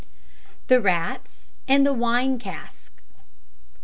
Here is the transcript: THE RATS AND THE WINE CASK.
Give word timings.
THE 0.65 0.81
RATS 0.81 1.51
AND 1.67 1.85
THE 1.85 1.93
WINE 1.93 2.39
CASK. 2.39 3.03